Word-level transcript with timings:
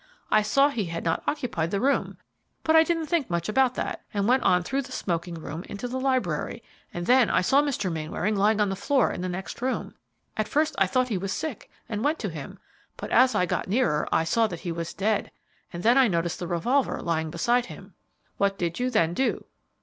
I 0.31 0.41
saw 0.41 0.69
he 0.69 0.85
had 0.85 1.03
not 1.03 1.21
occupied 1.27 1.69
the 1.69 1.79
room, 1.79 2.17
but 2.63 2.75
I 2.75 2.81
didn't 2.83 3.05
think 3.05 3.29
much 3.29 3.47
about 3.47 3.75
that, 3.75 4.01
and 4.11 4.27
went 4.27 4.41
on 4.41 4.63
through 4.63 4.81
the 4.81 4.91
smoking 4.91 5.35
room 5.35 5.61
into 5.65 5.87
the 5.87 5.99
library, 5.99 6.63
and 6.91 7.05
then 7.05 7.29
I 7.29 7.41
saw 7.41 7.61
Mr. 7.61 7.91
Mainwaring 7.91 8.35
lying 8.35 8.59
on 8.59 8.69
the 8.69 8.75
floor 8.75 9.11
in 9.11 9.21
the 9.21 9.29
next 9.29 9.61
room. 9.61 9.93
At 10.35 10.47
first 10.47 10.73
I 10.79 10.87
thought 10.87 11.09
he 11.09 11.19
was 11.19 11.31
sick 11.31 11.69
and 11.87 12.03
went 12.03 12.17
to 12.17 12.29
him, 12.29 12.57
but 12.97 13.11
as 13.11 13.35
I 13.35 13.45
got 13.45 13.67
nearer 13.67 14.09
I 14.11 14.23
saw 14.23 14.47
that 14.47 14.61
he 14.61 14.71
was 14.71 14.91
dead, 14.91 15.29
and 15.71 15.83
then 15.83 15.99
I 15.99 16.07
noticed 16.07 16.39
the 16.39 16.47
revolver 16.47 16.99
lying 16.99 17.29
beside 17.29 17.67
him." 17.67 17.93
"What 18.37 18.57
did 18.57 18.79
you 18.79 18.89
then 18.89 19.13
do?" 19.13 19.45